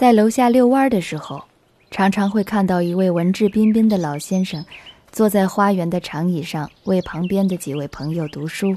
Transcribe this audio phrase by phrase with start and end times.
[0.00, 1.44] 在楼下遛弯的时候，
[1.90, 4.64] 常常会看到一位文质彬彬的老先生，
[5.12, 8.74] 坐在花园的长椅上，为旁边的几位朋友读书。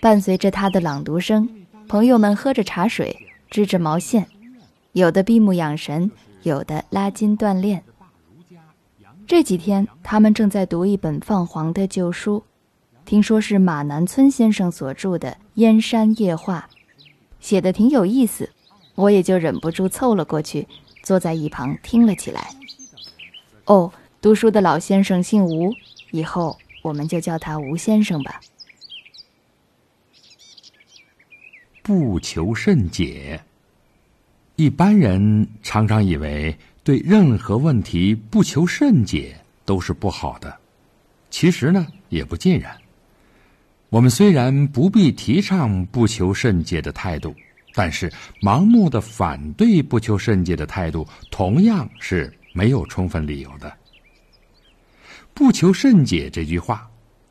[0.00, 1.48] 伴随着他的朗读声，
[1.88, 3.16] 朋友们喝着茶水，
[3.50, 4.24] 织着毛线，
[4.92, 6.08] 有的闭目养神，
[6.44, 7.82] 有的拉筋锻炼。
[9.26, 12.44] 这几天，他们正在读一本泛黄的旧书，
[13.04, 16.68] 听说是马南村先生所著的《燕山夜话》，
[17.40, 18.48] 写的挺有意思，
[18.94, 20.66] 我也就忍不住凑了过去，
[21.02, 22.54] 坐在一旁听了起来。
[23.64, 25.72] 哦，读书的老先生姓吴，
[26.10, 28.40] 以后我们就叫他吴先生吧。
[31.82, 33.40] 不求甚解，
[34.56, 36.56] 一般人常常以为。
[36.84, 40.52] 对任何问题不求甚解都是不好的，
[41.30, 42.76] 其实呢也不尽然。
[43.88, 47.32] 我们虽然不必提倡不求甚解的态度，
[47.74, 53.72] 但是盲目的反对不求甚解的态度同样是没有充分理由的。
[55.34, 56.90] 不求甚解这句话，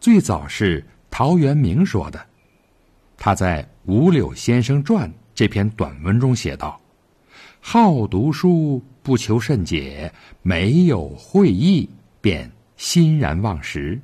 [0.00, 2.24] 最早是陶渊明说的，
[3.16, 6.80] 他在《五柳先生传》这篇短文中写道
[7.60, 14.00] ：“好读书。”不求甚解，没有会意，便欣然忘食。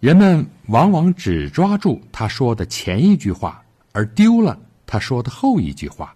[0.00, 3.61] 人们往往只抓住他说的前一句话，
[3.92, 6.14] 而丢了他说的后一句话，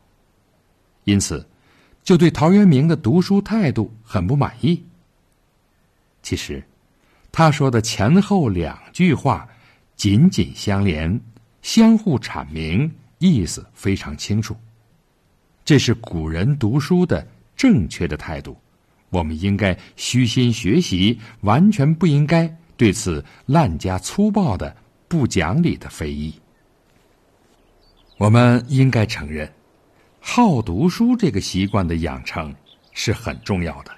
[1.05, 1.47] 因此
[2.03, 4.83] 就对陶渊明的读书态度很不满意。
[6.23, 6.63] 其实，
[7.31, 9.49] 他说的前后两句话
[9.95, 11.21] 紧紧相连，
[11.63, 14.57] 相互阐明，意思非常清楚。
[15.65, 18.57] 这是古人读书的正确的态度，
[19.11, 24.77] 我们应该虚心学习，完全不应该对此滥加粗暴的、
[25.09, 26.35] 不讲理的非议。
[28.19, 29.53] 我们应该承认，
[30.21, 32.55] 好读书这个习惯的养成
[32.93, 33.91] 是很重要的。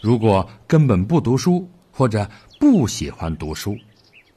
[0.00, 3.78] 如果根本不读书或者不喜欢读书，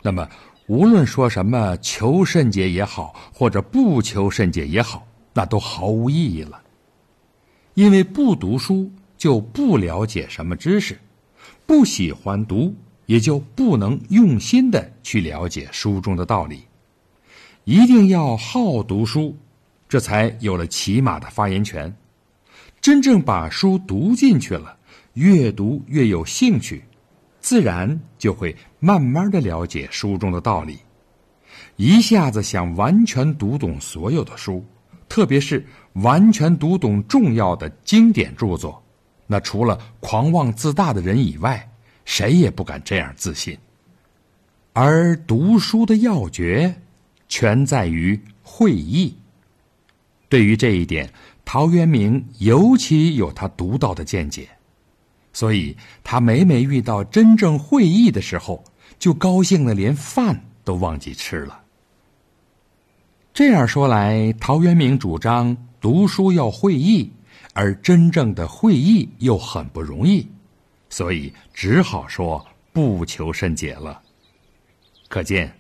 [0.04, 0.30] 那么
[0.68, 5.06] 无论说什么求甚解也好，或者不求甚解也好。
[5.34, 6.62] 那都毫无意义了，
[7.74, 10.98] 因为不读书就不了解什么知识，
[11.66, 12.74] 不喜欢读
[13.08, 16.64] 也就不能用心的去了解书中的道理。
[17.66, 19.36] 一定要好读书，
[19.90, 21.94] 这才有了起码的发言权。
[22.80, 24.78] 真正把书读进去了，
[25.14, 26.84] 越读越有兴趣，
[27.40, 30.78] 自然就会慢慢的了解书中的道理。
[31.76, 34.64] 一下子想完全读懂所有的书。
[35.08, 38.84] 特别是完全读懂重要的经典著作，
[39.26, 41.68] 那除了狂妄自大的人以外，
[42.06, 43.58] 谁也不敢这样自信。
[44.74, 46.76] 而读书的要诀，
[47.28, 49.16] 全在于会意。
[50.30, 51.12] 对于这一点，
[51.44, 54.50] 陶渊明尤其有他独到的见解，
[55.34, 58.64] 所以他每每遇到真正会意的时候，
[58.98, 61.62] 就高兴的连饭都忘记吃了。
[63.34, 67.12] 这样说来，陶渊明主张读书要会意，
[67.54, 70.28] 而真正的会意又很不容易，
[70.90, 74.02] 所以只好说不求甚解了。
[75.08, 75.54] 可见，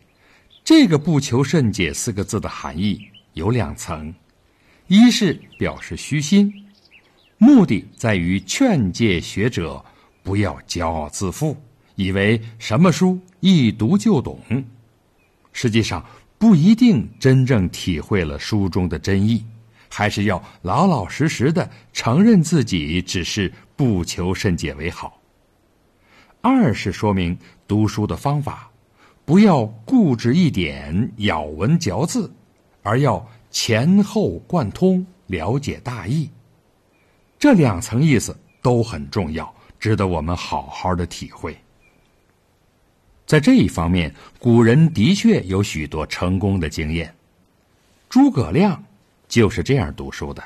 [0.65, 2.99] 这个“不求甚解”四个字的含义
[3.33, 4.13] 有两层：
[4.87, 6.51] 一是表示虚心，
[7.37, 9.85] 目的在于劝诫学者
[10.23, 11.55] 不要骄傲自负，
[11.93, 14.41] 以为什么书一读就懂，
[15.53, 16.03] 实际上。
[16.37, 19.43] 不一定真正体会了书中的真意，
[19.89, 25.19] 还是要老老实实的承认自己只是不求甚解为好。
[26.41, 28.69] 二是说明读书的方法，
[29.25, 32.31] 不要固执一点咬文嚼字，
[32.83, 36.29] 而要前后贯通，了解大意。
[37.39, 41.57] 这两层意思都很重要，值得我们好好的体会。
[43.25, 47.11] 在这一方面，古人的确有许多成功的经验。
[48.07, 48.83] 诸葛亮
[49.28, 50.43] 就是这样读书的。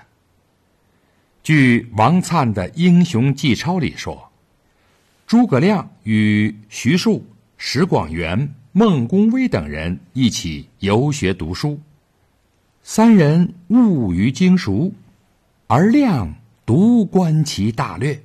[1.44, 4.32] 据王粲的《英雄纪钞》里说，
[5.28, 7.26] 诸葛亮与徐庶、
[7.58, 11.82] 石广元、孟公威等人一起游学读书，
[12.82, 14.94] 三人物于经熟，
[15.68, 16.34] 而亮
[16.66, 18.18] 独观其大略。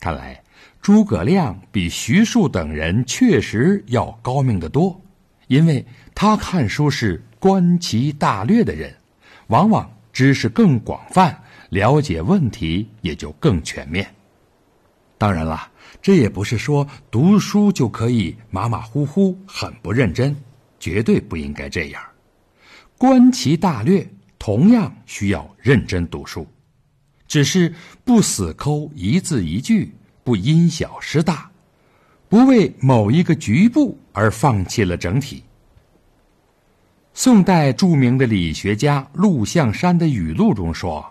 [0.00, 0.42] 看来。
[0.80, 4.98] 诸葛亮比徐庶等人确实要高明的多，
[5.48, 5.84] 因为
[6.14, 8.94] 他看书是观其大略的人，
[9.48, 14.08] 往往知识更广泛，了解问题也就更全面。
[15.18, 20.36] 当然了，这也不是说读书就可以马马虎虎、很不认真，
[20.78, 22.02] 绝对不应该这样。
[22.98, 26.46] 观其大略，同样需要认真读书，
[27.26, 27.74] 只是
[28.04, 29.92] 不死抠一字一句，
[30.22, 31.50] 不因小失大，
[32.28, 35.42] 不为某一个局部而放弃了整体。
[37.12, 41.04] 宋代著名的理学家陆象山的语录中说：“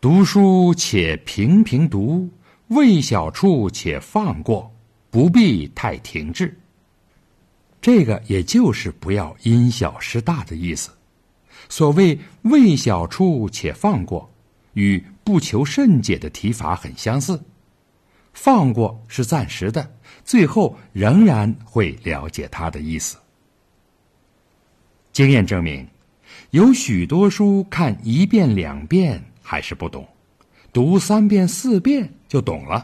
[0.00, 2.30] 读书且平平读，
[2.74, 4.74] 未小处且放过，
[5.10, 6.58] 不必太停滞。”
[7.80, 10.90] 这个也就是不要因小失大的意思。
[11.68, 14.30] 所谓“未小处且放过”，
[14.74, 17.40] 与“不求甚解”的提法很相似。
[18.32, 19.94] 放过是暂时的，
[20.24, 23.16] 最后仍然会了解它的意思。
[25.12, 25.86] 经验证明，
[26.50, 30.06] 有许多书看一遍两遍还是不懂，
[30.72, 32.80] 读三遍四遍就懂了；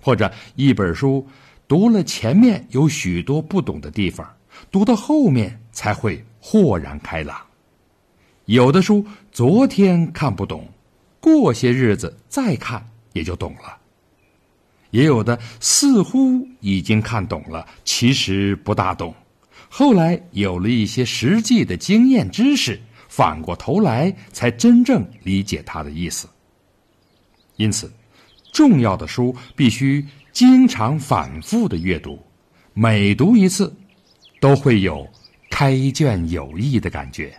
[0.00, 1.26] 或者一本书
[1.68, 4.26] 读了前面有许多不懂的地方，
[4.70, 7.38] 读到后面才会豁然开朗。
[8.46, 10.66] 有的书昨天看不懂，
[11.20, 13.78] 过些日子再看也就懂了；
[14.90, 19.14] 也有的似乎已经看懂了，其实不大懂。
[19.68, 26.26] 后来有了一些实际的经验知识，反过头来才真正理解他的意思。
[27.60, 27.92] 因此，
[28.54, 30.02] 重要的书必须
[30.32, 32.18] 经常反复的阅读，
[32.72, 33.70] 每读一次，
[34.40, 35.06] 都会有
[35.50, 37.38] 开卷有益的感觉。